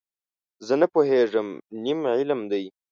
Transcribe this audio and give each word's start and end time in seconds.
زه 0.67 0.73
نه 0.81 0.87
پوهېږم، 0.93 1.47
نیم 1.83 1.99
علم 2.15 2.39
دی. 2.51 2.65